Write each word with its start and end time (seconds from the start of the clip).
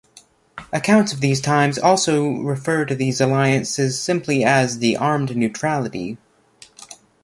Accounts 0.73 1.13
of 1.13 1.21
the 1.21 1.35
times 1.35 1.77
also 1.77 2.27
refer 2.37 2.85
to 2.85 2.95
these 2.95 3.21
alliances 3.21 3.99
simply 3.99 4.43
as 4.43 4.79
the 4.79 4.97
Armed 4.97 5.37
Neutrality. 5.37 6.17